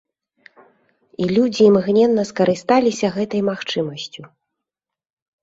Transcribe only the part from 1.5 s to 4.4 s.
імгненна скарысталіся гэтай магчымасцю.